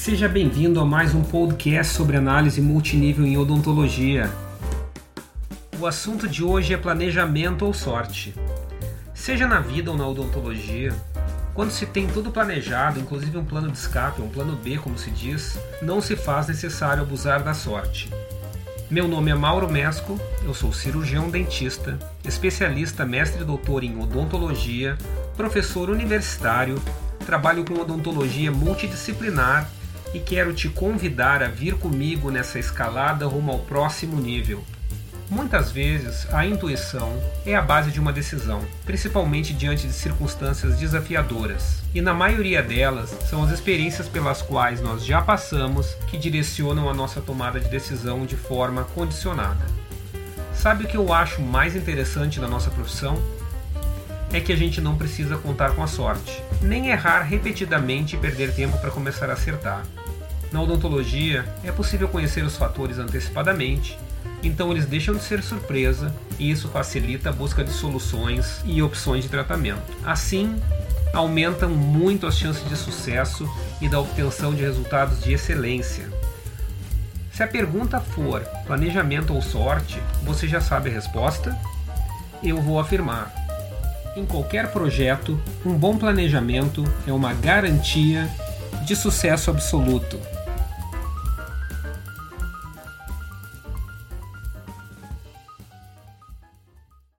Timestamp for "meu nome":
18.90-19.30